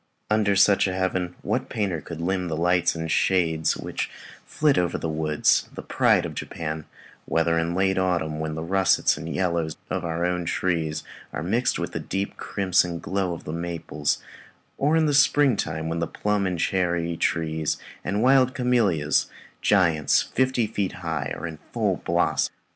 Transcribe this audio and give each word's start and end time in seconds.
Under 0.31 0.55
such 0.55 0.87
a 0.87 0.95
heaven, 0.95 1.35
what 1.43 1.69
painter 1.69 2.01
could 2.01 2.19
limn 2.21 2.47
the 2.47 2.57
lights 2.57 2.95
and 2.95 3.11
shades 3.11 3.77
which 3.77 4.09
flit 4.47 4.75
over 4.79 4.97
the 4.97 5.07
woods, 5.07 5.69
the 5.75 5.83
pride 5.83 6.25
of 6.25 6.33
Japan, 6.33 6.85
whether 7.25 7.59
in 7.59 7.75
late 7.75 7.99
autumn, 7.99 8.39
when 8.39 8.55
the 8.55 8.63
russets 8.63 9.15
and 9.15 9.29
yellows 9.29 9.77
of 9.91 10.03
our 10.03 10.25
own 10.25 10.45
trees 10.45 11.03
are 11.31 11.43
mixed 11.43 11.77
with 11.77 11.91
the 11.91 11.99
deep 11.99 12.35
crimson 12.35 12.97
glow 12.97 13.31
of 13.33 13.43
the 13.43 13.53
maples, 13.53 14.17
or 14.79 14.97
in 14.97 15.13
spring 15.13 15.55
time, 15.55 15.87
when 15.87 16.01
plum 16.07 16.47
and 16.47 16.57
cherry 16.59 17.15
trees 17.15 17.77
and 18.03 18.23
wild 18.23 18.55
camellias 18.55 19.29
giants, 19.61 20.23
fifty 20.23 20.65
feet 20.65 20.93
high 21.05 21.31
are 21.37 21.45
in 21.45 21.59
full 21.73 21.97
blossom? 21.97 22.51